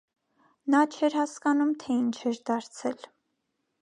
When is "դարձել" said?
2.51-3.05